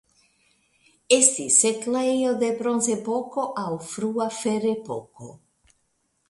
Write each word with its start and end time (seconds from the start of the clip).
Estis 1.17 1.57
setlejo 1.63 2.31
de 2.45 2.49
Bronzepoko 2.63 3.45
aŭ 3.65 3.67
frua 3.91 4.29
Ferepoko. 4.41 5.31